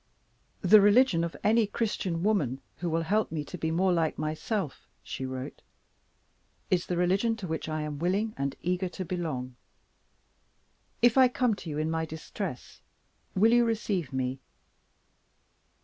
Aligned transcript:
"The 0.61 0.81
religion 0.81 1.23
of 1.23 1.35
any 1.43 1.67
Christian 1.67 2.23
woman 2.23 2.59
who 2.77 2.89
will 2.89 3.03
help 3.03 3.31
me 3.31 3.45
to 3.45 3.55
be 3.55 3.69
more 3.69 3.93
like 3.93 4.17
herself," 4.17 4.87
she 5.03 5.27
wrote, 5.27 5.61
"is 6.71 6.87
the 6.87 6.97
religion 6.97 7.35
to 7.35 7.45
which 7.45 7.69
I 7.69 7.83
am 7.83 7.99
willing 7.99 8.33
and 8.35 8.55
eager 8.63 8.89
to 8.89 9.05
belong. 9.05 9.55
If 11.03 11.19
I 11.19 11.27
come 11.27 11.53
to 11.53 11.69
you 11.69 11.77
in 11.77 11.91
my 11.91 12.05
distress, 12.05 12.81
will 13.35 13.53
you 13.53 13.63
receive 13.63 14.11
me?" 14.11 14.39